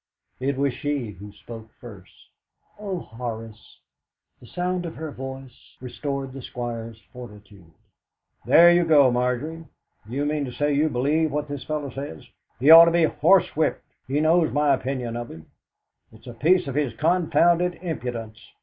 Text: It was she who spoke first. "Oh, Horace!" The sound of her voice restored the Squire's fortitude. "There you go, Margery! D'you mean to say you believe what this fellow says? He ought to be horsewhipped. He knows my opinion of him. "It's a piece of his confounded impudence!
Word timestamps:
It 0.39 0.57
was 0.57 0.73
she 0.73 1.11
who 1.11 1.31
spoke 1.31 1.69
first. 1.79 2.11
"Oh, 2.79 3.01
Horace!" 3.01 3.81
The 4.39 4.47
sound 4.47 4.87
of 4.87 4.95
her 4.95 5.11
voice 5.11 5.75
restored 5.79 6.33
the 6.33 6.41
Squire's 6.41 6.99
fortitude. 7.13 7.71
"There 8.43 8.71
you 8.71 8.83
go, 8.83 9.11
Margery! 9.11 9.63
D'you 10.09 10.25
mean 10.25 10.43
to 10.45 10.51
say 10.51 10.73
you 10.73 10.89
believe 10.89 11.31
what 11.31 11.47
this 11.47 11.65
fellow 11.65 11.91
says? 11.91 12.27
He 12.59 12.71
ought 12.71 12.85
to 12.85 12.91
be 12.91 13.03
horsewhipped. 13.03 13.85
He 14.07 14.19
knows 14.19 14.51
my 14.51 14.73
opinion 14.73 15.15
of 15.15 15.29
him. 15.29 15.45
"It's 16.11 16.25
a 16.25 16.33
piece 16.33 16.65
of 16.67 16.73
his 16.73 16.95
confounded 16.95 17.75
impudence! 17.83 18.39